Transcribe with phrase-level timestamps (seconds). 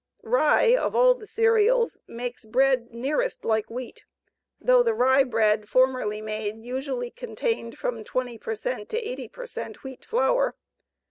[0.23, 4.03] Rye, of all the cereals, makes bread nearest like wheat,
[4.59, 9.45] though the rye bread formerly made usually contained from 20 per cent to 80 per
[9.45, 10.55] cent wheat flour.